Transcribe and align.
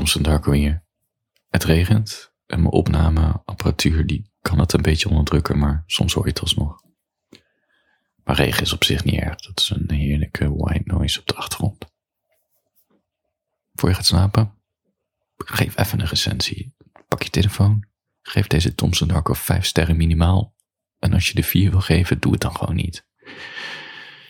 Thomson 0.00 0.22
Darko 0.22 0.52
hier. 0.52 0.82
Het 1.48 1.64
regent 1.64 2.32
en 2.46 2.60
mijn 2.60 2.72
opnameapparatuur 2.72 4.06
die 4.06 4.30
kan 4.40 4.58
het 4.58 4.72
een 4.72 4.82
beetje 4.82 5.08
onderdrukken, 5.08 5.58
maar 5.58 5.82
soms 5.86 6.12
hoor 6.12 6.24
je 6.24 6.30
het 6.30 6.40
alsnog. 6.40 6.82
Maar 8.24 8.36
regen 8.36 8.62
is 8.62 8.72
op 8.72 8.84
zich 8.84 9.04
niet 9.04 9.20
erg. 9.20 9.40
Dat 9.40 9.60
is 9.60 9.70
een 9.70 9.90
heerlijke 9.90 10.56
white 10.56 10.82
noise 10.84 11.20
op 11.20 11.26
de 11.26 11.34
achtergrond. 11.34 11.86
Voor 13.74 13.88
je 13.88 13.94
gaat 13.94 14.06
slapen, 14.06 14.54
geef 15.36 15.76
even 15.78 16.00
een 16.00 16.06
recensie. 16.06 16.74
Pak 17.08 17.22
je 17.22 17.30
telefoon, 17.30 17.86
geef 18.22 18.46
deze 18.46 18.74
Thomson 18.74 19.08
Darko 19.08 19.32
5 19.32 19.64
sterren 19.64 19.96
minimaal. 19.96 20.54
En 20.98 21.12
als 21.12 21.28
je 21.28 21.34
de 21.34 21.42
4 21.42 21.70
wil 21.70 21.80
geven, 21.80 22.20
doe 22.20 22.32
het 22.32 22.40
dan 22.40 22.56
gewoon 22.56 22.76
niet. 22.76 23.06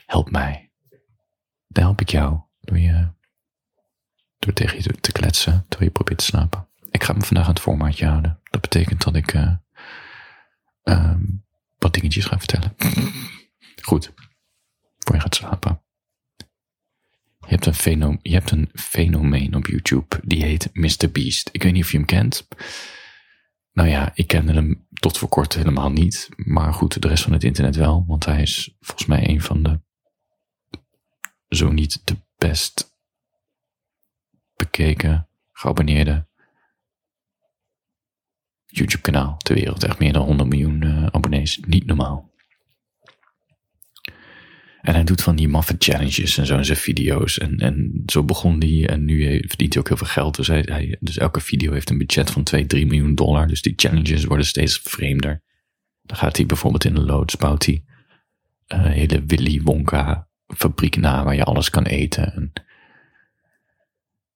Help 0.07 0.31
mij. 0.31 0.71
Dan 1.69 1.85
help 1.85 2.01
ik 2.01 2.11
jou 2.11 2.41
door 2.61 2.79
je 2.79 3.19
door 4.41 4.53
tegen 4.53 4.83
je 4.83 5.01
te 5.01 5.13
kletsen 5.13 5.65
terwijl 5.69 5.91
je 5.91 5.97
probeert 5.97 6.19
te 6.19 6.25
slapen. 6.25 6.69
Ik 6.91 7.05
ga 7.05 7.13
me 7.13 7.21
vandaag 7.21 7.47
aan 7.47 7.53
het 7.53 7.63
formaatje 7.63 8.07
houden. 8.07 8.41
Dat 8.51 8.61
betekent 8.61 9.05
dat 9.05 9.15
ik 9.15 9.35
uh, 9.35 11.15
wat 11.79 11.95
dingetjes 11.95 12.25
ga 12.25 12.39
vertellen. 12.39 12.75
Goed, 13.83 14.13
voor 14.99 15.15
je 15.15 15.21
gaat 15.21 15.35
slapen. 15.35 15.83
Je 17.47 17.57
hebt, 17.57 17.67
een 17.67 17.75
fenomeen, 17.75 18.19
je 18.23 18.33
hebt 18.33 18.51
een 18.51 18.71
fenomeen 18.75 19.55
op 19.55 19.67
YouTube, 19.67 20.21
die 20.23 20.43
heet 20.43 20.71
Mr. 20.73 21.11
Beast. 21.13 21.49
Ik 21.53 21.63
weet 21.63 21.73
niet 21.73 21.85
of 21.85 21.91
je 21.91 21.97
hem 21.97 22.07
kent. 22.07 22.49
Nou 23.73 23.89
ja, 23.89 24.11
ik 24.15 24.27
kende 24.27 24.53
hem 24.53 24.87
tot 24.93 25.19
voor 25.19 25.29
kort 25.29 25.55
helemaal 25.55 25.91
niet. 25.91 26.29
Maar 26.37 26.75
goed, 26.75 27.03
de 27.03 27.09
rest 27.09 27.23
van 27.23 27.33
het 27.33 27.45
internet 27.45 27.77
wel. 27.77 28.05
Want 28.07 28.25
hij 28.25 28.43
is 28.43 28.77
volgens 28.81 29.07
mij 29.09 29.29
een 29.29 29.41
van 29.41 29.63
de, 29.63 29.81
zo 31.49 31.73
niet 31.73 32.07
de 32.07 32.17
best 32.37 32.90
bekeken, 34.61 35.29
geabonneerde 35.53 36.29
YouTube-kanaal 38.67 39.37
ter 39.37 39.55
wereld. 39.55 39.85
Echt 39.85 39.99
meer 39.99 40.13
dan 40.13 40.25
100 40.25 40.49
miljoen 40.49 40.83
uh, 40.85 41.07
abonnees. 41.07 41.61
Niet 41.67 41.87
normaal. 41.87 42.31
En 44.81 44.95
hij 44.95 45.05
doet 45.05 45.23
van 45.23 45.37
die 45.37 45.49
maffe 45.49 45.75
challenges 45.79 46.39
en 46.39 46.47
zo 46.47 46.57
in 46.57 46.65
zijn 46.65 46.79
video's. 46.79 47.39
En, 47.39 47.59
en 47.59 48.03
zo 48.07 48.25
begon 48.25 48.61
hij. 48.61 48.87
En 48.89 49.05
nu 49.05 49.39
verdient 49.47 49.73
hij 49.73 49.83
ook 49.83 49.89
heel 49.89 49.97
veel 49.97 50.07
geld. 50.07 50.37
Dus, 50.37 50.47
hij, 50.47 50.97
dus 51.01 51.19
elke 51.19 51.41
video 51.41 51.73
heeft 51.73 51.91
een 51.91 51.99
budget 51.99 52.31
van 52.31 52.43
2, 52.43 52.67
3 52.67 52.87
miljoen 52.87 53.15
dollar. 53.15 53.47
Dus 53.47 53.63
die 53.63 53.73
challenges 53.77 54.25
worden 54.25 54.47
steeds 54.47 54.81
vreemder. 54.83 55.43
Dan 56.03 56.17
gaat 56.17 56.37
hij 56.37 56.47
bijvoorbeeld 56.47 56.85
in 56.85 56.95
de 56.95 57.01
loods, 57.01 57.37
bouwt 57.37 57.65
hij 57.67 57.85
uh, 58.75 58.85
hele 58.85 59.25
Willy 59.27 59.61
Wonka 59.63 60.29
fabriek 60.47 60.97
na 60.97 61.25
waar 61.25 61.35
je 61.35 61.45
alles 61.45 61.71
kan 61.71 61.85
eten. 61.85 62.35
En 62.35 62.53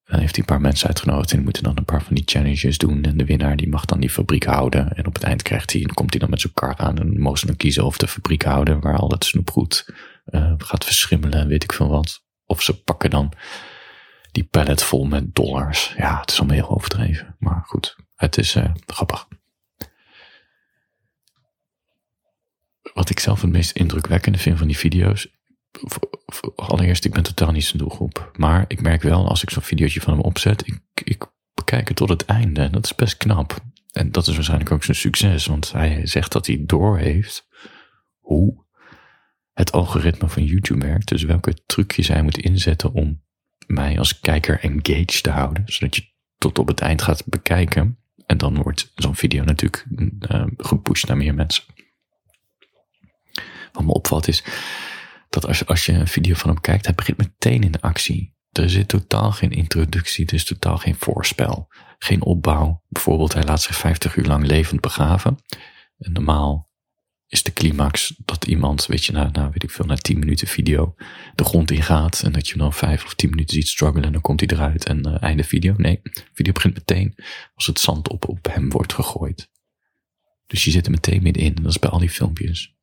dan 0.04 0.20
heeft 0.20 0.36
hij 0.36 0.40
een 0.40 0.54
paar 0.54 0.60
mensen 0.60 0.86
uitgenodigd 0.86 1.32
en 1.32 1.42
moeten 1.42 1.62
dan 1.62 1.76
een 1.76 1.84
paar 1.84 2.02
van 2.02 2.14
die 2.14 2.24
challenges 2.26 2.78
doen. 2.78 3.04
En 3.04 3.16
de 3.16 3.24
winnaar 3.24 3.56
die 3.56 3.68
mag 3.68 3.84
dan 3.84 4.00
die 4.00 4.10
fabriek 4.10 4.44
houden. 4.44 4.96
En 4.96 5.06
op 5.06 5.14
het 5.14 5.22
eind 5.22 5.42
krijgt 5.42 5.72
hij, 5.72 5.80
dan 5.80 5.94
komt 5.94 6.10
hij 6.10 6.20
dan 6.20 6.30
met 6.30 6.40
zijn 6.40 6.52
kar 6.52 6.76
aan 6.76 6.98
en 6.98 7.20
moest 7.20 7.46
dan 7.46 7.56
kiezen 7.56 7.84
of 7.84 7.96
de 7.96 8.08
fabriek 8.08 8.42
houden 8.42 8.80
waar 8.80 8.96
al 8.96 9.10
het 9.10 9.24
snoepgoed 9.24 9.94
uh, 10.26 10.52
gaat 10.58 10.84
verschimmelen, 10.84 11.48
weet 11.48 11.62
ik 11.62 11.72
veel 11.72 11.88
wat. 11.88 12.22
Of 12.46 12.62
ze 12.62 12.82
pakken 12.82 13.10
dan 13.10 13.32
die 14.32 14.44
pallet 14.44 14.82
vol 14.82 15.04
met 15.04 15.34
dollars. 15.34 15.94
Ja, 15.96 16.20
het 16.20 16.30
is 16.30 16.38
allemaal 16.38 16.56
heel 16.56 16.70
overdreven. 16.70 17.36
Maar 17.38 17.62
goed, 17.66 17.96
het 18.14 18.38
is 18.38 18.54
uh, 18.54 18.74
grappig. 18.86 19.28
Wat 22.94 23.10
ik 23.10 23.20
zelf 23.20 23.40
het 23.40 23.50
meest 23.50 23.70
indrukwekkende 23.70 24.38
vind 24.38 24.58
van 24.58 24.66
die 24.66 24.78
video's 24.78 25.33
allereerst, 26.56 27.04
ik 27.04 27.12
ben 27.12 27.22
totaal 27.22 27.52
niet 27.52 27.64
zijn 27.64 27.78
doelgroep. 27.78 28.30
Maar 28.36 28.64
ik 28.68 28.80
merk 28.80 29.02
wel, 29.02 29.28
als 29.28 29.42
ik 29.42 29.50
zo'n 29.50 29.62
videootje 29.62 30.00
van 30.00 30.12
hem 30.12 30.22
opzet, 30.22 30.66
ik, 30.66 30.80
ik 31.04 31.26
bekijk 31.54 31.88
het 31.88 31.96
tot 31.96 32.08
het 32.08 32.24
einde. 32.24 32.70
Dat 32.70 32.84
is 32.84 32.94
best 32.94 33.16
knap. 33.16 33.56
En 33.92 34.12
dat 34.12 34.26
is 34.26 34.34
waarschijnlijk 34.34 34.70
ook 34.70 34.84
zijn 34.84 34.96
succes, 34.96 35.46
want 35.46 35.72
hij 35.72 36.06
zegt 36.06 36.32
dat 36.32 36.46
hij 36.46 36.62
doorheeft 36.66 37.48
hoe 38.18 38.64
het 39.52 39.72
algoritme 39.72 40.28
van 40.28 40.44
YouTube 40.44 40.86
werkt. 40.86 41.08
Dus 41.08 41.22
welke 41.22 41.54
trucjes 41.66 42.08
hij 42.08 42.22
moet 42.22 42.38
inzetten 42.38 42.92
om 42.92 43.22
mij 43.66 43.98
als 43.98 44.20
kijker 44.20 44.60
engaged 44.60 45.22
te 45.22 45.30
houden. 45.30 45.62
Zodat 45.66 45.96
je 45.96 46.12
tot 46.38 46.58
op 46.58 46.68
het 46.68 46.80
eind 46.80 47.02
gaat 47.02 47.26
bekijken. 47.26 47.98
En 48.26 48.38
dan 48.38 48.62
wordt 48.62 48.92
zo'n 48.94 49.14
video 49.14 49.44
natuurlijk 49.44 49.86
uh, 49.90 50.46
gepusht 50.56 51.06
naar 51.06 51.16
meer 51.16 51.34
mensen. 51.34 51.64
Wat 53.72 53.84
me 53.84 53.92
opvalt 53.92 54.28
is, 54.28 54.44
dat 55.34 55.46
als, 55.46 55.66
als 55.66 55.86
je 55.86 55.92
een 55.92 56.08
video 56.08 56.34
van 56.34 56.50
hem 56.50 56.60
kijkt, 56.60 56.84
hij 56.84 56.94
begint 56.94 57.18
meteen 57.18 57.62
in 57.62 57.72
de 57.72 57.80
actie. 57.80 58.34
Er 58.52 58.70
zit 58.70 58.88
totaal 58.88 59.32
geen 59.32 59.50
introductie, 59.50 60.32
is 60.32 60.44
totaal 60.44 60.78
geen 60.78 60.96
voorspel, 60.98 61.68
geen 61.98 62.22
opbouw. 62.22 62.82
Bijvoorbeeld, 62.88 63.32
hij 63.32 63.42
laat 63.42 63.62
zich 63.62 63.76
50 63.76 64.16
uur 64.16 64.24
lang 64.24 64.46
levend 64.46 64.80
begraven. 64.80 65.38
En 65.98 66.12
normaal 66.12 66.68
is 67.28 67.42
de 67.42 67.52
climax 67.52 68.14
dat 68.24 68.44
iemand, 68.44 68.86
weet 68.86 69.04
je, 69.04 69.12
na, 69.12 69.28
na 69.32 69.50
weet 69.50 69.62
ik 69.62 69.70
veel, 69.70 69.84
na 69.84 69.96
10 69.96 70.18
minuten 70.18 70.46
video 70.46 70.94
de 71.34 71.44
grond 71.44 71.70
ingaat. 71.70 72.22
En 72.22 72.32
dat 72.32 72.48
je 72.48 72.56
dan 72.56 72.72
5 72.72 73.04
of 73.04 73.14
10 73.14 73.30
minuten 73.30 73.54
ziet 73.54 73.68
struggelen 73.68 74.04
en 74.04 74.12
dan 74.12 74.20
komt 74.20 74.40
hij 74.40 74.48
eruit 74.48 74.84
en 74.84 75.08
uh, 75.08 75.22
einde 75.22 75.44
video. 75.44 75.74
Nee, 75.76 76.00
video 76.32 76.52
begint 76.52 76.74
meteen 76.74 77.14
als 77.54 77.66
het 77.66 77.80
zand 77.80 78.08
op, 78.08 78.28
op 78.28 78.48
hem 78.50 78.70
wordt 78.70 78.92
gegooid. 78.92 79.50
Dus 80.46 80.64
je 80.64 80.70
zit 80.70 80.84
er 80.84 80.90
meteen 80.90 81.22
middenin. 81.22 81.54
En 81.54 81.62
dat 81.62 81.72
is 81.72 81.78
bij 81.78 81.90
al 81.90 81.98
die 81.98 82.10
filmpjes. 82.10 82.74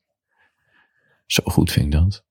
Zo 1.26 1.44
goed 1.46 1.72
vind 1.72 1.86
ik 1.86 1.92
dat. 1.92 2.30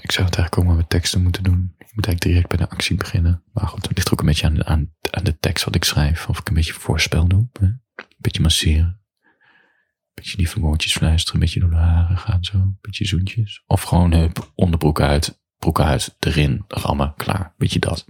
Ik 0.00 0.12
zou 0.12 0.26
het 0.26 0.36
eigenlijk 0.36 0.58
ook 0.58 0.64
maar 0.64 0.76
met 0.76 0.88
teksten 0.90 1.22
moeten 1.22 1.42
doen. 1.42 1.74
Ik 1.78 1.94
moet 1.94 2.06
eigenlijk 2.06 2.20
direct 2.20 2.48
bij 2.48 2.58
de 2.58 2.68
actie 2.68 2.96
beginnen. 2.96 3.42
Maar 3.52 3.66
goed, 3.66 3.86
het 3.86 3.96
ligt 3.96 4.12
ook 4.12 4.20
een 4.20 4.26
beetje 4.26 4.46
aan 4.46 4.64
aan, 4.66 4.92
aan 5.10 5.24
de 5.24 5.38
tekst 5.38 5.64
wat 5.64 5.74
ik 5.74 5.84
schrijf. 5.84 6.28
Of 6.28 6.38
ik 6.38 6.48
een 6.48 6.54
beetje 6.54 6.72
voorspel 6.72 7.28
doe. 7.28 7.48
Een 7.52 7.80
beetje 8.18 8.42
masseren. 8.42 9.00
Een 9.22 10.14
beetje 10.14 10.36
lieve 10.36 10.60
woordjes 10.60 10.92
fluisteren. 10.96 11.34
Een 11.34 11.46
beetje 11.46 11.60
door 11.60 11.70
de 11.70 11.76
haren 11.76 12.18
gaan 12.18 12.44
zo. 12.44 12.56
Een 12.56 12.78
beetje 12.80 13.06
zoentjes. 13.06 13.62
Of 13.66 13.82
gewoon 13.82 14.12
hup, 14.12 14.52
onderbroek 14.54 15.00
uit. 15.00 15.40
Broek 15.58 15.80
uit, 15.80 16.16
erin, 16.18 16.64
rammen, 16.68 17.14
klaar. 17.16 17.54
Beetje 17.56 17.78
dat. 17.78 18.06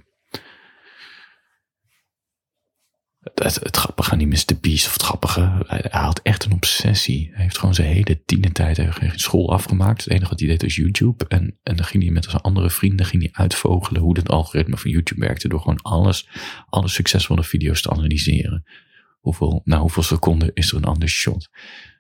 Het, 3.35 3.55
het, 3.63 3.77
grappige 3.77 4.11
aan 4.11 4.19
die 4.19 4.27
Mr. 4.27 4.59
Beast, 4.61 4.87
of 4.87 4.93
het 4.93 5.03
grappige, 5.03 5.65
hij, 5.67 5.85
had 5.91 6.21
echt 6.23 6.45
een 6.45 6.53
obsessie. 6.53 7.31
Hij 7.33 7.43
heeft 7.43 7.59
gewoon 7.59 7.75
zijn 7.75 7.89
hele 7.89 8.23
tienertijd 8.25 8.81
school 9.15 9.53
afgemaakt. 9.53 10.05
Het 10.05 10.13
enige 10.13 10.31
wat 10.31 10.39
hij 10.39 10.49
deed 10.49 10.63
was 10.63 10.77
YouTube. 10.77 11.25
En, 11.29 11.59
en 11.63 11.77
dan 11.77 11.85
ging 11.85 12.03
hij 12.03 12.13
met 12.13 12.25
zijn 12.25 12.43
andere 12.43 12.71
vrienden 12.71 13.07
ging 13.07 13.23
hij 13.23 13.33
uitvogelen 13.33 14.01
hoe 14.01 14.19
het 14.19 14.29
algoritme 14.29 14.77
van 14.77 14.91
YouTube 14.91 15.21
werkte. 15.21 15.49
Door 15.49 15.61
gewoon 15.61 15.83
alles, 15.83 16.29
alle 16.69 16.89
succesvolle 16.89 17.45
video's 17.45 17.83
te 17.83 17.91
analyseren. 17.91 18.65
Hoeveel, 19.21 19.61
na 19.65 19.79
hoeveel 19.79 20.03
seconden 20.03 20.51
is 20.55 20.71
er 20.71 20.77
een 20.77 20.85
ander 20.85 21.09
shot? 21.09 21.49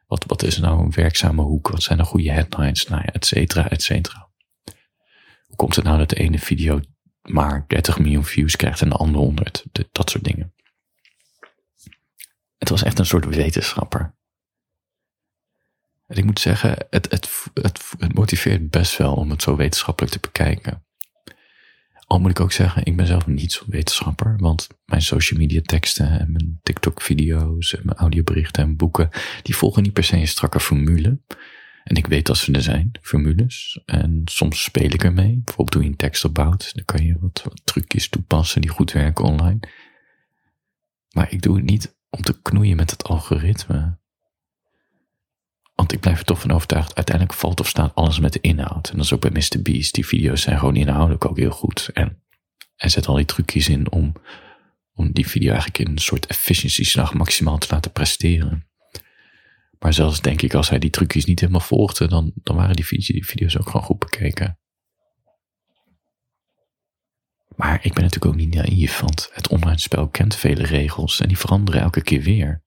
Wat, 0.06 0.24
wat 0.26 0.42
is 0.42 0.58
nou 0.58 0.82
een 0.82 0.92
werkzame 0.92 1.42
hoek? 1.42 1.68
Wat 1.68 1.82
zijn 1.82 1.98
er 1.98 2.04
goede 2.04 2.32
headlines? 2.32 2.88
Nou 2.88 3.02
ja, 3.04 3.12
et 3.12 3.26
cetera, 3.26 3.68
et 3.70 3.82
cetera. 3.82 4.28
Hoe 5.46 5.56
komt 5.56 5.76
het 5.76 5.84
nou 5.84 5.98
dat 5.98 6.08
de 6.08 6.16
ene 6.16 6.38
video 6.38 6.80
maar 7.22 7.64
30 7.66 7.98
miljoen 7.98 8.24
views 8.24 8.56
krijgt 8.56 8.80
en 8.80 8.88
de 8.88 8.94
andere 8.94 9.24
100? 9.24 9.64
Dat 9.92 10.10
soort 10.10 10.24
dingen. 10.24 10.52
Het 12.58 12.68
was 12.68 12.82
echt 12.82 12.98
een 12.98 13.06
soort 13.06 13.24
wetenschapper. 13.24 14.16
En 16.06 16.16
ik 16.16 16.24
moet 16.24 16.40
zeggen, 16.40 16.86
het, 16.90 17.10
het, 17.10 17.44
het, 17.54 18.14
motiveert 18.14 18.70
best 18.70 18.96
wel 18.96 19.14
om 19.14 19.30
het 19.30 19.42
zo 19.42 19.56
wetenschappelijk 19.56 20.12
te 20.12 20.20
bekijken. 20.20 20.82
Al 22.06 22.20
moet 22.20 22.30
ik 22.30 22.40
ook 22.40 22.52
zeggen, 22.52 22.84
ik 22.84 22.96
ben 22.96 23.06
zelf 23.06 23.26
niet 23.26 23.52
zo'n 23.52 23.66
wetenschapper, 23.70 24.36
want 24.38 24.66
mijn 24.84 25.02
social 25.02 25.40
media 25.40 25.60
teksten 25.60 26.20
en 26.20 26.32
mijn 26.32 26.58
TikTok 26.62 27.02
video's 27.02 27.74
en 27.74 27.82
mijn 27.84 27.98
audioberichten 27.98 28.62
en 28.62 28.76
boeken, 28.76 29.08
die 29.42 29.56
volgen 29.56 29.82
niet 29.82 29.92
per 29.92 30.04
se 30.04 30.16
een 30.16 30.28
strakke 30.28 30.60
formule. 30.60 31.20
En 31.84 31.96
ik 31.96 32.06
weet 32.06 32.26
dat 32.26 32.36
ze 32.36 32.52
er 32.52 32.62
zijn, 32.62 32.90
formules. 33.02 33.80
En 33.84 34.22
soms 34.24 34.62
speel 34.62 34.90
ik 34.90 35.04
ermee. 35.04 35.40
Bijvoorbeeld 35.44 35.74
hoe 35.74 35.82
je 35.82 35.88
een 35.88 35.96
tekst 35.96 36.24
opbouwt. 36.24 36.74
Dan 36.74 36.84
kan 36.84 37.04
je 37.04 37.16
wat 37.20 37.44
trucjes 37.64 38.08
toepassen 38.08 38.60
die 38.60 38.70
goed 38.70 38.92
werken 38.92 39.24
online. 39.24 39.60
Maar 41.14 41.32
ik 41.32 41.42
doe 41.42 41.56
het 41.56 41.64
niet 41.64 41.96
om 42.10 42.22
te 42.22 42.42
knoeien 42.42 42.76
met 42.76 42.90
het 42.90 43.04
algoritme. 43.04 43.98
Want 45.74 45.92
ik 45.92 46.00
blijf 46.00 46.18
er 46.18 46.24
toch 46.24 46.40
van 46.40 46.50
overtuigd, 46.50 46.94
uiteindelijk 46.94 47.38
valt 47.38 47.60
of 47.60 47.68
staat 47.68 47.94
alles 47.94 48.18
met 48.18 48.32
de 48.32 48.40
inhoud. 48.40 48.88
En 48.88 48.96
dat 48.96 49.04
is 49.04 49.12
ook 49.12 49.20
bij 49.20 49.30
Mr. 49.30 49.62
Beast. 49.62 49.94
Die 49.94 50.06
video's 50.06 50.42
zijn 50.42 50.58
gewoon 50.58 50.76
inhoudelijk 50.76 51.24
ook 51.24 51.36
heel 51.36 51.50
goed. 51.50 51.90
En 51.92 52.22
hij 52.76 52.88
zet 52.88 53.06
al 53.06 53.14
die 53.14 53.24
trucjes 53.24 53.68
in 53.68 53.90
om, 53.90 54.12
om 54.92 55.12
die 55.12 55.28
video 55.28 55.48
eigenlijk 55.48 55.78
in 55.78 55.86
een 55.86 55.98
soort 55.98 56.26
efficiency 56.26 56.84
slag 56.84 57.14
maximaal 57.14 57.58
te 57.58 57.66
laten 57.70 57.92
presteren. 57.92 58.68
Maar 59.78 59.92
zelfs 59.92 60.20
denk 60.20 60.42
ik, 60.42 60.54
als 60.54 60.68
hij 60.68 60.78
die 60.78 60.90
trucjes 60.90 61.24
niet 61.24 61.40
helemaal 61.40 61.60
volgde, 61.60 62.08
dan, 62.08 62.32
dan 62.34 62.56
waren 62.56 62.76
die 62.76 63.24
video's 63.24 63.58
ook 63.58 63.66
gewoon 63.66 63.86
goed 63.86 63.98
bekeken. 63.98 64.58
Maar 67.58 67.84
ik 67.84 67.92
ben 67.92 68.02
natuurlijk 68.02 68.32
ook 68.32 68.40
niet 68.40 68.54
naïef, 68.54 69.00
want 69.00 69.30
het 69.32 69.48
online 69.48 69.78
spel 69.78 70.08
kent 70.08 70.34
vele 70.36 70.64
regels 70.64 71.20
en 71.20 71.28
die 71.28 71.38
veranderen 71.38 71.80
elke 71.80 72.02
keer 72.02 72.22
weer. 72.22 72.62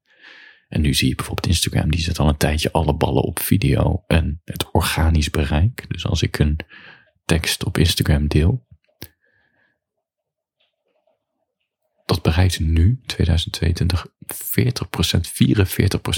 En 0.68 0.82
nu 0.82 0.94
zie 0.94 1.10
je 1.10 1.16
bijvoorbeeld 1.16 1.48
Instagram, 1.48 1.92
die 1.92 2.02
zet 2.02 2.20
al 2.20 2.28
een 2.28 2.38
tijdje 2.38 2.72
alle 2.72 2.96
ballen 2.96 3.24
op 3.24 3.40
video 3.40 4.04
en 4.08 4.42
het 4.46 4.72
organisch 4.72 5.30
bereik. 5.30 5.86
Dus 5.88 6.06
als 6.06 6.22
ik 6.22 6.40
een 6.40 6.60
tekst 7.26 7.66
op 7.66 7.78
Instagram 7.78 8.28
deel, 8.28 8.68
dat 12.06 12.22
bereikt 12.22 12.60
nu, 12.60 13.02
2022, 13.06 14.08
40%, 14.08 14.10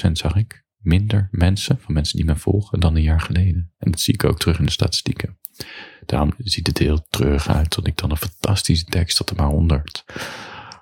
44% 0.07 0.11
zag 0.11 0.35
ik 0.35 0.62
minder 0.83 1.27
mensen, 1.31 1.79
van 1.79 1.93
mensen 1.93 2.17
die 2.17 2.25
me 2.25 2.35
volgen, 2.35 2.79
dan 2.79 2.95
een 2.95 3.01
jaar 3.01 3.21
geleden. 3.21 3.71
En 3.77 3.91
dat 3.91 3.99
zie 3.99 4.13
ik 4.13 4.23
ook 4.23 4.39
terug 4.39 4.59
in 4.59 4.65
de 4.65 4.71
statistieken. 4.71 5.37
Daarom 6.05 6.33
ziet 6.37 6.67
het 6.67 6.77
heel 6.77 7.05
treurig 7.09 7.47
uit 7.47 7.75
dat 7.75 7.87
ik 7.87 7.97
dan 7.97 8.11
een 8.11 8.17
fantastische 8.17 8.85
tekst 8.85 9.17
dat 9.17 9.29
er 9.29 9.35
maar 9.35 9.47
100 9.47 10.05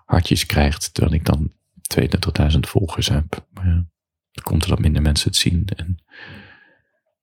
hartjes 0.05 0.45
krijgt, 0.45 0.93
terwijl 0.93 1.15
ik 1.15 1.25
dan 1.25 1.51
22.000 2.51 2.59
volgers 2.59 3.09
heb. 3.09 3.47
Maar 3.53 3.65
ja, 3.65 3.85
dan 4.31 4.43
komt 4.43 4.63
er 4.63 4.69
dat 4.69 4.79
minder 4.79 5.01
mensen 5.01 5.29
het 5.29 5.37
zien 5.37 5.67
en 5.75 6.03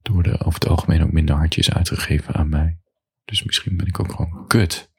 er 0.02 0.12
worden 0.12 0.40
over 0.40 0.60
het 0.60 0.68
algemeen 0.68 1.02
ook 1.02 1.12
minder 1.12 1.34
hartjes 1.34 1.70
uitgegeven 1.70 2.34
aan 2.34 2.48
mij. 2.48 2.78
Dus 3.24 3.42
misschien 3.42 3.76
ben 3.76 3.86
ik 3.86 4.00
ook 4.00 4.12
gewoon 4.12 4.46
kut. 4.46 4.90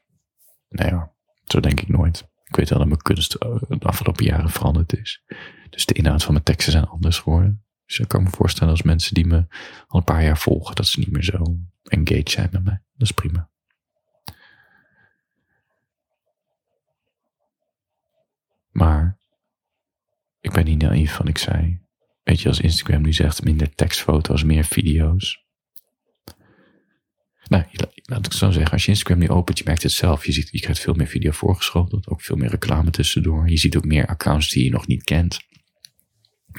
Nee 0.70 0.92
hoor, 0.92 1.14
zo 1.46 1.60
denk 1.60 1.82
ik 1.82 1.88
nooit. 1.88 2.28
Ik 2.44 2.56
weet 2.56 2.70
wel 2.70 2.80
dat 2.80 2.88
mijn 2.88 3.02
kunst 3.02 3.34
eh, 3.34 3.56
de 3.68 3.86
afgelopen 3.86 4.26
jaren 4.26 4.50
veranderd 4.50 4.98
is. 4.98 5.24
Dus 5.70 5.86
de 5.86 5.94
inhoud 5.94 6.24
van 6.24 6.34
mijn 6.34 6.46
teksten 6.46 6.72
zijn 6.72 6.86
anders 6.86 7.20
geworden. 7.20 7.64
Dus 7.90 8.00
ik 8.00 8.08
kan 8.08 8.24
me 8.24 8.30
voorstellen 8.30 8.72
als 8.72 8.82
mensen 8.82 9.14
die 9.14 9.26
me 9.26 9.46
al 9.88 10.00
een 10.00 10.04
paar 10.04 10.24
jaar 10.24 10.38
volgen, 10.38 10.76
dat 10.76 10.88
ze 10.88 11.00
niet 11.00 11.12
meer 11.12 11.24
zo 11.24 11.58
engaged 11.84 12.30
zijn 12.30 12.50
met 12.52 12.64
mij. 12.64 12.82
Dat 12.98 13.08
is 13.08 13.12
prima. 13.12 13.50
Maar 18.72 19.18
ik 20.40 20.52
ben 20.52 20.66
niet 20.66 20.82
naïef 20.82 21.14
van 21.14 21.28
ik 21.28 21.38
zei. 21.38 21.82
Weet 22.24 22.42
je, 22.42 22.48
als 22.48 22.60
Instagram 22.60 23.02
nu 23.02 23.14
zegt 23.14 23.44
minder 23.44 23.76
tekstfoto's, 23.76 24.44
meer 24.44 24.64
video's. 24.64 25.46
Nou, 27.48 27.64
laat 28.04 28.26
ik 28.26 28.34
zo 28.34 28.52
zeggen, 28.52 28.72
als 28.72 28.86
je 28.86 28.92
Instagram 28.92 29.20
nu 29.20 29.30
opent, 29.30 29.58
je 29.58 29.64
merkt 29.64 29.84
het 29.84 29.92
zelf. 29.92 30.26
Je, 30.26 30.32
ziet, 30.32 30.50
je 30.52 30.60
krijgt 30.60 30.82
veel 30.82 30.94
meer 30.94 31.08
video 31.08 31.32
voorgeschoteld, 31.32 32.08
ook 32.08 32.22
veel 32.22 32.36
meer 32.36 32.50
reclame 32.50 32.90
tussendoor. 32.90 33.50
Je 33.50 33.58
ziet 33.58 33.78
ook 33.78 33.86
meer 33.86 34.08
accounts 34.08 34.50
die 34.50 34.64
je 34.64 34.70
nog 34.70 34.88
niet 34.88 35.04
kent. 35.04 35.48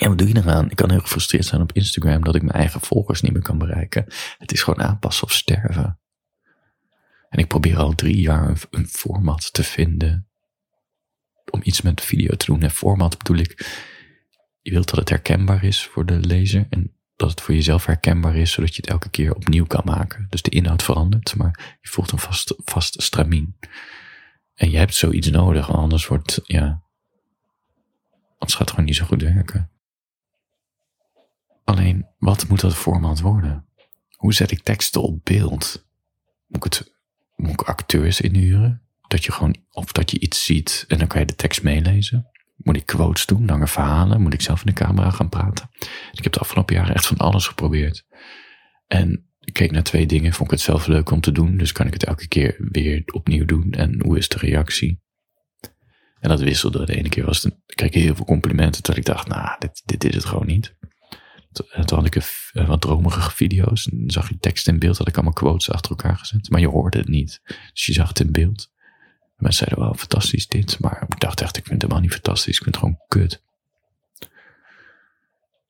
En 0.01 0.09
wat 0.09 0.19
doe 0.19 0.29
je 0.29 0.37
eraan? 0.37 0.71
Ik 0.71 0.77
kan 0.77 0.91
heel 0.91 1.01
gefrustreerd 1.01 1.45
zijn 1.45 1.61
op 1.61 1.73
Instagram 1.73 2.25
dat 2.25 2.35
ik 2.35 2.43
mijn 2.43 2.55
eigen 2.55 2.81
volgers 2.81 3.21
niet 3.21 3.33
meer 3.33 3.43
kan 3.43 3.59
bereiken. 3.59 4.05
Het 4.39 4.53
is 4.53 4.63
gewoon 4.63 4.85
aanpassen 4.85 5.25
of 5.25 5.33
sterven. 5.33 5.99
En 7.29 7.39
ik 7.39 7.49
probeer 7.49 7.77
al 7.77 7.95
drie 7.95 8.21
jaar 8.21 8.67
een, 8.71 8.87
format 8.87 9.53
te 9.53 9.63
vinden 9.63 10.29
om 11.51 11.61
iets 11.63 11.81
met 11.81 12.01
video 12.01 12.37
te 12.37 12.47
doen. 12.47 12.63
En 12.63 12.71
format 12.71 13.19
bedoel 13.19 13.37
ik, 13.37 13.81
je 14.61 14.71
wilt 14.71 14.89
dat 14.89 14.99
het 14.99 15.09
herkenbaar 15.09 15.65
is 15.65 15.85
voor 15.85 16.07
de 16.07 16.19
lezer 16.21 16.67
en 16.71 16.95
dat 17.17 17.31
het 17.31 17.41
voor 17.41 17.55
jezelf 17.55 17.87
herkenbaar 17.87 18.37
is, 18.37 18.53
zodat 18.53 18.75
je 18.75 18.81
het 18.81 18.91
elke 18.91 19.11
keer 19.11 19.35
opnieuw 19.35 19.67
kan 19.67 19.83
maken. 19.85 20.27
Dus 20.29 20.43
de 20.43 20.51
inhoud 20.51 20.83
verandert, 20.83 21.37
maar 21.37 21.79
je 21.81 21.89
voelt 21.89 22.11
een 22.11 22.19
vast, 22.19 22.55
vast 22.57 23.03
stramien. 23.03 23.57
En 24.55 24.71
je 24.71 24.77
hebt 24.77 24.95
zoiets 24.95 25.31
nodig, 25.31 25.71
anders 25.71 26.07
wordt, 26.07 26.41
ja, 26.45 26.83
anders 28.31 28.53
gaat 28.53 28.59
het 28.59 28.71
gewoon 28.71 28.85
niet 28.85 28.97
zo 28.97 29.05
goed 29.05 29.23
werken. 29.23 29.71
Alleen, 31.71 32.07
wat 32.19 32.49
moet 32.49 32.61
dat 32.61 32.75
format 32.75 33.21
worden? 33.21 33.67
Hoe 34.17 34.35
zet 34.35 34.51
ik 34.51 34.63
teksten 34.63 35.03
op 35.03 35.25
beeld? 35.25 35.87
Moet 36.47 36.65
ik, 36.65 36.93
moet 37.37 37.51
ik 37.51 37.63
acteurs 37.63 38.21
inhuren? 38.21 38.83
Dat 39.09 39.25
je 39.25 39.33
gewoon, 39.33 39.57
of 39.71 39.93
dat 39.93 40.11
je 40.11 40.21
iets 40.21 40.45
ziet 40.45 40.85
en 40.89 40.99
dan 40.99 41.07
kan 41.07 41.21
je 41.21 41.27
de 41.27 41.35
tekst 41.35 41.63
meelezen? 41.63 42.31
Moet 42.57 42.77
ik 42.77 42.87
quotes 42.87 43.27
doen, 43.27 43.47
lange 43.47 43.67
verhalen? 43.67 44.21
Moet 44.21 44.33
ik 44.33 44.41
zelf 44.41 44.61
in 44.61 44.67
de 44.67 44.73
camera 44.85 45.11
gaan 45.11 45.29
praten? 45.29 45.71
Ik 46.13 46.25
heb 46.25 46.33
de 46.33 46.39
afgelopen 46.39 46.75
jaren 46.75 46.95
echt 46.95 47.07
van 47.07 47.17
alles 47.17 47.47
geprobeerd. 47.47 48.07
En 48.87 49.31
ik 49.41 49.53
keek 49.53 49.71
naar 49.71 49.83
twee 49.83 50.07
dingen, 50.07 50.33
vond 50.33 50.51
ik 50.51 50.57
het 50.57 50.65
zelf 50.65 50.87
leuk 50.87 51.11
om 51.11 51.21
te 51.21 51.33
doen, 51.33 51.57
dus 51.57 51.73
kan 51.73 51.87
ik 51.87 51.93
het 51.93 52.05
elke 52.05 52.29
keer 52.29 52.57
weer 52.71 53.03
opnieuw 53.13 53.45
doen 53.45 53.73
en 53.73 54.03
hoe 54.03 54.19
is 54.19 54.29
de 54.29 54.39
reactie? 54.39 55.01
En 56.21 56.29
dat 56.29 56.41
wisselde. 56.41 56.87
De 56.87 56.97
ene 56.97 57.09
keer 57.09 57.25
was 57.25 57.43
het, 57.43 57.57
kreeg 57.67 57.89
ik 57.89 58.03
heel 58.03 58.15
veel 58.15 58.25
complimenten, 58.25 58.83
terwijl 58.83 59.07
ik 59.07 59.13
dacht, 59.15 59.29
nou, 59.29 59.57
dit, 59.59 59.83
dit 59.85 60.05
is 60.05 60.15
het 60.15 60.25
gewoon 60.25 60.47
niet. 60.47 60.79
Toen 61.53 61.99
had 61.99 62.07
ik 62.07 62.15
een, 62.15 62.67
wat 62.67 62.81
dromerige 62.81 63.31
video's. 63.31 63.89
En 63.89 64.11
zag 64.11 64.29
je 64.29 64.39
tekst 64.39 64.69
in 64.69 64.79
beeld, 64.79 64.99
had 64.99 65.09
ik 65.09 65.15
allemaal 65.15 65.33
quotes 65.33 65.71
achter 65.71 65.91
elkaar 65.91 66.17
gezet. 66.17 66.51
Maar 66.51 66.61
je 66.61 66.69
hoorde 66.69 66.99
het 66.99 67.09
niet. 67.09 67.41
Dus 67.73 67.87
je 67.87 67.93
zag 67.93 68.09
het 68.09 68.21
in 68.21 68.33
beeld. 68.33 68.71
En 69.21 69.37
mensen 69.37 69.67
zeiden 69.67 69.89
wel, 69.89 69.95
fantastisch 69.99 70.49
dit. 70.49 70.79
Maar 70.81 71.05
ik 71.09 71.21
dacht 71.21 71.41
echt, 71.41 71.57
ik 71.57 71.65
vind 71.65 71.73
het 71.73 71.83
helemaal 71.83 72.03
niet 72.03 72.13
fantastisch. 72.13 72.57
Ik 72.57 72.63
vind 72.63 72.75
het 72.75 72.85
gewoon 72.85 73.01
kut. 73.09 73.43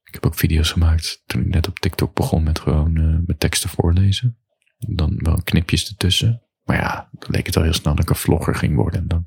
Ik 0.05 0.17
heb 0.17 0.27
ook 0.27 0.35
video's 0.35 0.71
gemaakt 0.71 1.23
toen 1.27 1.41
ik 1.41 1.47
net 1.47 1.69
op 1.69 1.79
TikTok 1.79 2.15
begon 2.15 2.43
met 2.43 2.59
gewoon 2.59 2.97
uh, 2.97 3.19
met 3.27 3.41
teksten 3.41 3.71
voorlezen. 3.71 4.37
Dan 4.79 5.15
wel 5.17 5.43
knipjes 5.43 5.89
ertussen. 5.89 6.43
Maar 6.65 6.77
ja, 6.77 7.09
dan 7.13 7.31
leek 7.31 7.47
het 7.47 7.57
al 7.57 7.63
heel 7.63 7.73
snel 7.73 7.95
dat 7.95 8.05
ik 8.05 8.11
een 8.11 8.17
vlogger 8.17 8.55
ging 8.55 8.77
worden. 8.77 9.01
En 9.01 9.09
dan 9.09 9.25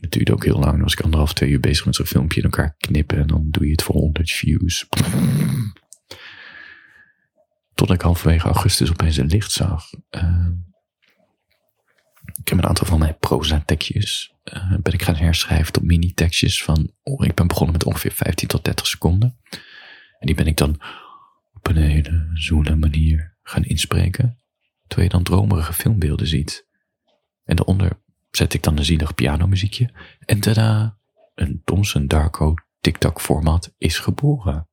het 0.00 0.10
duurde 0.10 0.32
ook 0.32 0.44
heel 0.44 0.58
lang. 0.58 0.72
Dan 0.72 0.80
was 0.80 0.92
ik 0.92 1.00
anderhalf, 1.00 1.32
twee 1.32 1.50
uur 1.50 1.60
bezig 1.60 1.84
met 1.84 1.94
zo'n 1.94 2.06
filmpje 2.06 2.38
in 2.38 2.44
elkaar 2.44 2.74
knippen. 2.76 3.18
En 3.18 3.26
dan 3.26 3.50
doe 3.50 3.64
je 3.64 3.70
het 3.70 3.82
voor 3.82 3.94
100 3.94 4.30
views. 4.30 4.86
Tot 7.74 7.90
ik 7.90 8.00
halverwege 8.00 8.46
augustus 8.46 8.90
opeens 8.90 9.16
een 9.16 9.26
licht 9.26 9.52
zag. 9.52 9.92
Uh, 10.10 10.46
ik 12.40 12.48
heb 12.48 12.58
een 12.58 12.66
aantal 12.66 12.86
van 12.86 12.98
mijn 12.98 13.18
proza-tekstjes. 13.18 14.34
Uh, 14.54 14.74
ben 14.82 14.92
ik 14.92 15.02
gaan 15.02 15.16
herschrijven 15.16 15.72
tot 15.72 15.82
mini-tekstjes 15.82 16.62
van. 16.62 16.92
Oh, 17.02 17.24
ik 17.24 17.34
ben 17.34 17.46
begonnen 17.46 17.72
met 17.72 17.84
ongeveer 17.84 18.12
15 18.12 18.48
tot 18.48 18.64
30 18.64 18.86
seconden. 18.86 19.38
En 20.18 20.26
die 20.26 20.34
ben 20.34 20.46
ik 20.46 20.56
dan 20.56 20.80
op 21.52 21.68
een 21.68 21.76
hele 21.76 22.30
zoele 22.34 22.76
manier 22.76 23.38
gaan 23.42 23.64
inspreken. 23.64 24.38
Terwijl 24.86 25.08
je 25.10 25.14
dan 25.14 25.24
dromerige 25.24 25.72
filmbeelden 25.72 26.26
ziet. 26.26 26.68
En 27.44 27.56
daaronder 27.56 28.02
zet 28.30 28.54
ik 28.54 28.62
dan 28.62 28.78
een 28.78 28.84
zielig 28.84 29.14
pianomuziekje. 29.14 29.90
En 30.24 30.40
tada, 30.40 30.98
een 31.34 31.62
Thomson 31.64 32.06
Darko 32.06 32.54
TikTok 32.80 33.20
format 33.20 33.74
is 33.78 33.98
geboren. 33.98 34.68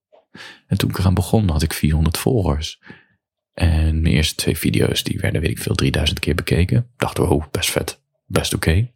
En 0.67 0.77
toen 0.77 0.89
ik 0.89 0.97
eraan 0.97 1.13
begon 1.13 1.49
had 1.49 1.61
ik 1.61 1.73
400 1.73 2.17
volgers. 2.17 2.81
En 3.53 4.01
mijn 4.01 4.15
eerste 4.15 4.35
twee 4.35 4.57
video's 4.57 5.03
die 5.03 5.19
werden 5.19 5.41
weet 5.41 5.49
ik 5.49 5.59
veel 5.59 5.75
3000 5.75 6.19
keer 6.19 6.35
bekeken. 6.35 6.91
Dacht 6.97 7.19
oh 7.19 7.45
best 7.51 7.71
vet, 7.71 8.01
best 8.25 8.53
oké. 8.53 8.91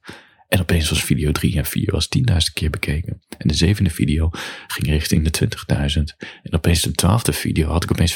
En 0.48 0.60
opeens 0.60 0.90
was 0.90 1.04
video 1.04 1.32
3 1.32 1.58
en 1.58 1.66
4 1.66 1.92
was 1.92 2.10
10.000 2.18 2.36
keer 2.54 2.70
bekeken. 2.70 3.22
En 3.38 3.48
de 3.48 3.54
zevende 3.54 3.90
video 3.90 4.30
ging 4.68 4.88
richting 4.88 5.30
de 5.30 5.50
20.000. 5.96 6.28
En 6.44 6.54
opeens 6.54 6.82
de 6.82 6.92
twaalfde 6.92 7.34
video 7.34 7.70
had 7.70 7.84
ik 7.84 7.92
opeens 7.92 8.14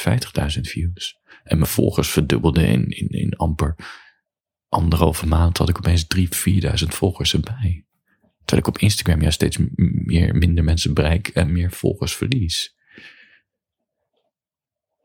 50.000 0.56 0.60
views. 0.60 1.18
En 1.44 1.58
mijn 1.58 1.70
volgers 1.70 2.08
verdubbelden 2.08 2.66
in, 2.66 2.88
in, 2.88 3.08
in 3.08 3.36
amper 3.36 3.74
anderhalve 4.76 5.26
maand 5.26 5.58
had 5.58 5.68
ik 5.68 5.78
opeens 5.78 6.06
3.000, 6.16 6.22
4.000 6.82 6.88
volgers 6.88 7.34
erbij. 7.34 7.86
Terwijl 8.44 8.68
ik 8.68 8.74
op 8.74 8.78
Instagram 8.78 9.22
ja 9.22 9.30
steeds 9.30 9.58
meer, 9.74 10.34
minder 10.34 10.64
mensen 10.64 10.94
bereik 10.94 11.28
en 11.28 11.52
meer 11.52 11.72
volgers 11.72 12.16
verlies. 12.16 12.74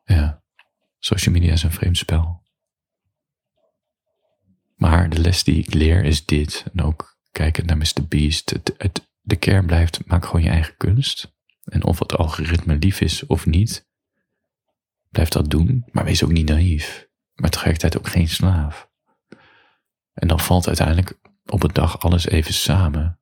Ja, 0.04 0.44
social 1.00 1.34
media 1.34 1.52
is 1.52 1.64
een 1.64 1.72
vreemd 1.72 1.98
spel. 1.98 2.44
Maar 4.76 5.10
de 5.10 5.20
les 5.20 5.44
die 5.44 5.58
ik 5.58 5.74
leer 5.74 6.04
is 6.04 6.26
dit. 6.26 6.66
En 6.74 6.84
ook 6.84 7.18
kijken 7.32 7.66
naar 7.66 7.78
Mr. 7.78 8.08
Beast. 8.08 8.50
Het, 8.50 8.74
het, 8.78 9.10
de 9.22 9.36
kern 9.36 9.66
blijft, 9.66 10.06
maak 10.06 10.26
gewoon 10.26 10.44
je 10.44 10.50
eigen 10.50 10.78
kunst. 10.78 11.34
En 11.64 11.84
of 11.84 12.00
het 12.00 12.16
algoritme 12.16 12.76
lief 12.76 13.02
is 13.02 13.26
of 13.26 13.46
niet, 13.46 13.88
blijf 15.10 15.30
dat 15.30 15.50
doen. 15.50 15.86
Maar 15.92 16.04
wees 16.04 16.24
ook 16.24 16.32
niet 16.32 16.50
naïef. 16.50 17.08
Maar 17.34 17.50
tegelijkertijd 17.50 17.98
ook 17.98 18.08
geen 18.08 18.28
slaaf. 18.28 18.91
En 20.22 20.28
dan 20.28 20.40
valt 20.40 20.68
uiteindelijk 20.68 21.20
op 21.46 21.64
een 21.64 21.74
dag 21.74 22.00
alles 22.00 22.28
even 22.28 22.54
samen 22.54 23.20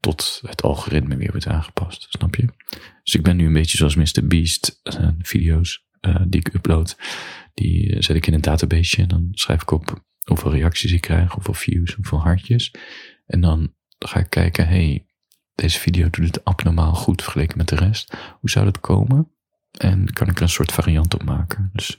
tot 0.00 0.42
het 0.46 0.62
algoritme 0.62 1.16
weer 1.16 1.30
wordt 1.30 1.46
aangepast. 1.46 2.06
Snap 2.08 2.34
je? 2.34 2.46
Dus 3.02 3.14
ik 3.14 3.22
ben 3.22 3.36
nu 3.36 3.46
een 3.46 3.52
beetje 3.52 3.76
zoals 3.76 3.94
Mr. 3.94 4.26
Beast 4.26 4.80
uh, 4.82 5.08
video's 5.18 5.86
uh, 6.00 6.20
die 6.28 6.40
ik 6.40 6.54
upload. 6.54 6.96
Die 7.54 7.86
uh, 7.86 8.02
zet 8.02 8.16
ik 8.16 8.26
in 8.26 8.34
een 8.34 8.40
database 8.40 9.02
en 9.02 9.08
dan 9.08 9.28
schrijf 9.30 9.62
ik 9.62 9.70
op 9.70 10.04
hoeveel 10.22 10.52
reacties 10.52 10.92
ik 10.92 11.00
krijg, 11.00 11.32
hoeveel 11.32 11.54
views, 11.54 11.92
hoeveel 11.94 12.20
hartjes. 12.20 12.74
En 13.26 13.40
dan 13.40 13.74
ga 13.98 14.18
ik 14.18 14.30
kijken, 14.30 14.68
hey, 14.68 15.06
deze 15.54 15.78
video 15.78 16.10
doet 16.10 16.26
het 16.26 16.44
abnormaal 16.44 16.94
goed 16.94 17.22
vergeleken 17.22 17.58
met 17.58 17.68
de 17.68 17.76
rest. 17.76 18.16
Hoe 18.40 18.50
zou 18.50 18.64
dat 18.64 18.80
komen? 18.80 19.30
En 19.70 20.12
kan 20.12 20.28
ik 20.28 20.36
er 20.36 20.42
een 20.42 20.48
soort 20.48 20.72
variant 20.72 21.14
op 21.14 21.22
maken. 21.22 21.70
Dus 21.72 21.96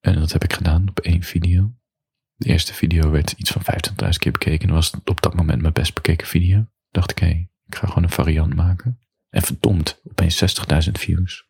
en 0.00 0.14
dat 0.14 0.32
heb 0.32 0.44
ik 0.44 0.52
gedaan 0.52 0.88
op 0.88 1.00
één 1.00 1.22
video. 1.22 1.74
De 2.34 2.48
eerste 2.48 2.74
video 2.74 3.10
werd 3.10 3.32
iets 3.32 3.50
van 3.50 3.62
25.000 3.62 4.08
keer 4.18 4.32
bekeken. 4.32 4.68
En 4.68 4.74
was 4.74 4.92
op 5.04 5.20
dat 5.20 5.34
moment 5.34 5.60
mijn 5.60 5.72
best 5.72 5.94
bekeken 5.94 6.26
video. 6.26 6.66
Dacht 6.90 7.10
ik, 7.10 7.18
hé, 7.18 7.48
ik 7.66 7.74
ga 7.74 7.86
gewoon 7.86 8.02
een 8.02 8.10
variant 8.10 8.54
maken. 8.54 9.00
En 9.28 9.42
verdomd, 9.42 10.00
opeens 10.04 10.58
60.000 10.86 10.90
views. 10.92 11.46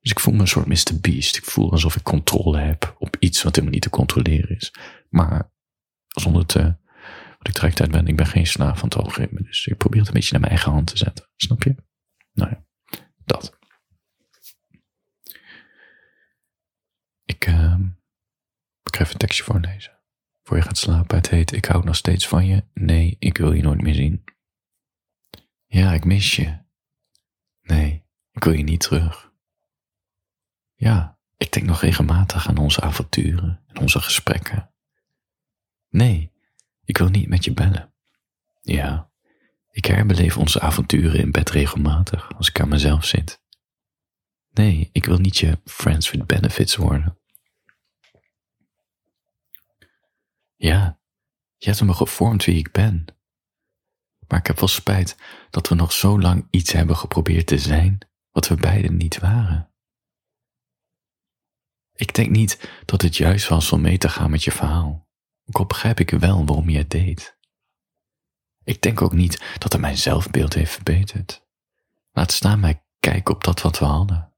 Dus 0.00 0.10
ik 0.10 0.20
voel 0.20 0.34
me 0.34 0.40
een 0.40 0.48
soort 0.48 0.66
Mr. 0.66 1.00
Beast. 1.00 1.36
Ik 1.36 1.44
voel 1.44 1.70
alsof 1.70 1.96
ik 1.96 2.02
controle 2.02 2.58
heb 2.58 2.96
op 2.98 3.16
iets 3.18 3.42
wat 3.42 3.54
helemaal 3.54 3.74
niet 3.74 3.82
te 3.82 3.90
controleren 3.90 4.56
is. 4.56 4.74
Maar 5.08 5.52
zonder 6.06 6.46
te, 6.46 6.62
wat 7.38 7.48
ik 7.48 7.52
tegelijkertijd 7.52 7.90
ben, 7.90 8.06
ik 8.06 8.16
ben 8.16 8.26
geen 8.26 8.46
slaaf 8.46 8.78
van 8.78 8.88
het 8.88 8.98
algoritme. 8.98 9.42
Dus 9.42 9.66
ik 9.66 9.76
probeer 9.76 9.98
het 9.98 10.08
een 10.08 10.14
beetje 10.14 10.32
naar 10.32 10.40
mijn 10.40 10.52
eigen 10.52 10.72
hand 10.72 10.86
te 10.86 10.96
zetten. 10.96 11.28
Snap 11.36 11.62
je? 11.62 11.74
Nou 12.32 12.50
ja, 12.50 12.64
dat. 13.24 13.58
Ik, 17.40 17.48
uh, 17.48 17.80
een 18.82 19.16
tekstje 19.16 19.44
voorlezen. 19.44 19.98
voor 20.42 20.56
je 20.56 20.62
gaat 20.62 20.78
slapen. 20.78 21.16
Het 21.16 21.30
heet 21.30 21.52
Ik 21.52 21.64
hou 21.64 21.84
nog 21.84 21.96
steeds 21.96 22.28
van 22.28 22.46
je. 22.46 22.64
Nee, 22.74 23.16
ik 23.18 23.38
wil 23.38 23.52
je 23.52 23.62
nooit 23.62 23.80
meer 23.80 23.94
zien. 23.94 24.24
Ja, 25.66 25.92
ik 25.92 26.04
mis 26.04 26.36
je. 26.36 26.58
Nee, 27.62 28.04
ik 28.32 28.44
wil 28.44 28.52
je 28.52 28.62
niet 28.62 28.80
terug. 28.80 29.32
Ja, 30.74 31.18
ik 31.36 31.52
denk 31.52 31.66
nog 31.66 31.80
regelmatig 31.80 32.48
aan 32.48 32.58
onze 32.58 32.80
avonturen 32.80 33.62
en 33.66 33.78
onze 33.78 34.00
gesprekken. 34.00 34.70
Nee, 35.88 36.32
ik 36.84 36.98
wil 36.98 37.08
niet 37.08 37.28
met 37.28 37.44
je 37.44 37.52
bellen. 37.52 37.92
Ja, 38.60 39.10
ik 39.70 39.84
herbeleef 39.84 40.36
onze 40.36 40.60
avonturen 40.60 41.20
in 41.20 41.30
bed 41.30 41.50
regelmatig 41.50 42.34
als 42.36 42.48
ik 42.48 42.60
aan 42.60 42.68
mezelf 42.68 43.04
zit. 43.04 43.42
Nee, 44.50 44.88
ik 44.92 45.04
wil 45.04 45.18
niet 45.18 45.36
je 45.36 45.60
friends 45.64 46.10
with 46.10 46.26
benefits 46.26 46.76
worden. 46.76 47.19
Ja, 50.62 51.00
je 51.56 51.68
hebt 51.68 51.82
me 51.82 51.94
gevormd 51.94 52.44
wie 52.44 52.56
ik 52.56 52.72
ben. 52.72 53.04
Maar 54.28 54.38
ik 54.38 54.46
heb 54.46 54.58
wel 54.58 54.68
spijt 54.68 55.16
dat 55.50 55.68
we 55.68 55.74
nog 55.74 55.92
zo 55.92 56.20
lang 56.20 56.46
iets 56.50 56.72
hebben 56.72 56.96
geprobeerd 56.96 57.46
te 57.46 57.58
zijn 57.58 57.98
wat 58.30 58.48
we 58.48 58.54
beiden 58.54 58.96
niet 58.96 59.18
waren. 59.18 59.72
Ik 61.92 62.14
denk 62.14 62.30
niet 62.30 62.82
dat 62.84 63.02
het 63.02 63.16
juist 63.16 63.48
was 63.48 63.72
om 63.72 63.80
mee 63.80 63.98
te 63.98 64.08
gaan 64.08 64.30
met 64.30 64.44
je 64.44 64.52
verhaal, 64.52 65.08
ook 65.44 65.56
al 65.56 65.66
begrijp 65.66 66.00
ik 66.00 66.10
wel 66.10 66.44
waarom 66.44 66.68
je 66.68 66.78
het 66.78 66.90
deed. 66.90 67.38
Ik 68.64 68.82
denk 68.82 69.02
ook 69.02 69.12
niet 69.12 69.56
dat 69.58 69.72
het 69.72 69.80
mijn 69.80 69.98
zelfbeeld 69.98 70.54
heeft 70.54 70.72
verbeterd. 70.72 71.46
Laat 72.10 72.32
staan 72.32 72.60
mij 72.60 72.84
kijken 72.98 73.34
op 73.34 73.44
dat 73.44 73.60
wat 73.60 73.78
we 73.78 73.84
hadden. 73.84 74.34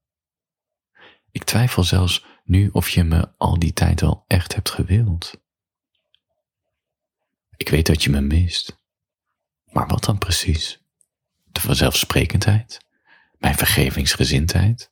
Ik 1.31 1.43
twijfel 1.43 1.83
zelfs 1.83 2.25
nu 2.43 2.69
of 2.69 2.89
je 2.89 3.03
me 3.03 3.37
al 3.37 3.59
die 3.59 3.73
tijd 3.73 4.01
wel 4.01 4.23
echt 4.27 4.55
hebt 4.55 4.69
gewild. 4.69 5.42
Ik 7.63 7.69
weet 7.69 7.85
dat 7.85 8.03
je 8.03 8.09
me 8.09 8.21
mist. 8.21 8.79
Maar 9.71 9.87
wat 9.87 10.03
dan 10.03 10.17
precies? 10.17 10.81
De 11.43 11.61
vanzelfsprekendheid? 11.61 12.85
Mijn 13.37 13.55
vergevingsgezindheid? 13.55 14.91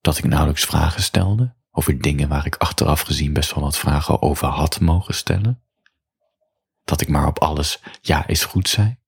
Dat 0.00 0.18
ik 0.18 0.24
nauwelijks 0.24 0.64
vragen 0.64 1.02
stelde 1.02 1.54
over 1.70 2.00
dingen 2.00 2.28
waar 2.28 2.46
ik 2.46 2.56
achteraf 2.56 3.00
gezien 3.00 3.32
best 3.32 3.54
wel 3.54 3.64
wat 3.64 3.78
vragen 3.78 4.22
over 4.22 4.48
had 4.48 4.80
mogen 4.80 5.14
stellen? 5.14 5.62
Dat 6.84 7.00
ik 7.00 7.08
maar 7.08 7.26
op 7.26 7.38
alles 7.38 7.80
ja 8.00 8.26
is 8.26 8.44
goed 8.44 8.68
zei, 8.68 8.98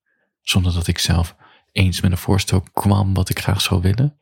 zonder 0.40 0.72
dat 0.74 0.86
ik 0.86 0.98
zelf 0.98 1.36
eens 1.72 2.00
met 2.00 2.10
een 2.10 2.18
voorstel 2.18 2.60
kwam 2.72 3.14
wat 3.14 3.28
ik 3.28 3.38
graag 3.38 3.60
zou 3.60 3.80
willen? 3.80 4.18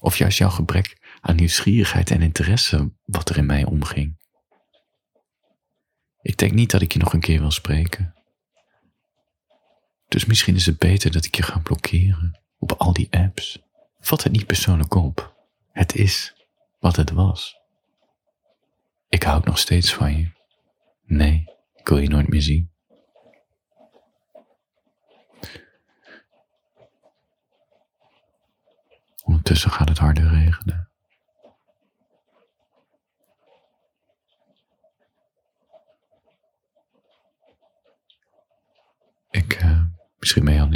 Of 0.00 0.16
juist 0.16 0.38
jouw 0.38 0.50
gebrek 0.50 1.16
aan 1.20 1.36
nieuwsgierigheid 1.36 2.10
en 2.10 2.22
interesse 2.22 2.92
wat 3.04 3.28
er 3.28 3.36
in 3.36 3.46
mij 3.46 3.64
omging? 3.64 4.20
Ik 6.22 6.38
denk 6.38 6.52
niet 6.52 6.70
dat 6.70 6.82
ik 6.82 6.92
je 6.92 6.98
nog 6.98 7.12
een 7.12 7.20
keer 7.20 7.40
wil 7.40 7.50
spreken. 7.50 8.14
Dus 10.08 10.24
misschien 10.24 10.54
is 10.54 10.66
het 10.66 10.78
beter 10.78 11.12
dat 11.12 11.24
ik 11.24 11.34
je 11.34 11.42
ga 11.42 11.58
blokkeren 11.58 12.40
op 12.58 12.72
al 12.72 12.92
die 12.92 13.08
apps. 13.10 13.62
Vat 14.00 14.22
het 14.22 14.32
niet 14.32 14.46
persoonlijk 14.46 14.94
op. 14.94 15.34
Het 15.72 15.94
is 15.94 16.34
wat 16.78 16.96
het 16.96 17.10
was. 17.10 17.56
Ik 19.08 19.22
houd 19.22 19.44
nog 19.44 19.58
steeds 19.58 19.94
van 19.94 20.16
je. 20.16 20.30
Nee, 21.04 21.44
ik 21.74 21.88
wil 21.88 21.98
je 21.98 22.08
nooit 22.08 22.28
meer 22.28 22.42
zien. 22.42 22.70
Ondertussen 29.24 29.70
gaat 29.70 29.88
het 29.88 29.98
harder 29.98 30.28
regenen. 30.28 30.92
Ik, 39.30 39.62
uh, 39.62 39.80
misschien 40.34 40.44
ben 40.44 40.54
je 40.54 40.60
al 40.60 40.68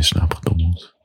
in. 0.57 0.96